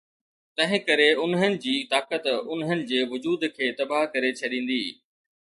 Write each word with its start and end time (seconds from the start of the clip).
تنهنڪري 0.59 1.09
انهن 1.25 1.57
جي 1.65 1.73
طاقت 1.91 2.25
انهن 2.33 2.83
جي 2.93 3.03
وجود 3.13 3.47
کي 3.59 3.71
تباهه 3.83 4.11
ڪري 4.17 4.35
ڇڏيندي. 4.43 4.81